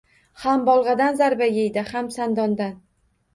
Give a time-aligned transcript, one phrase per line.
[0.45, 2.75] Ham bolg’adan zarba yeydi, ham sandondan.